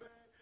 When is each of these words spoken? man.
man. 0.00 0.33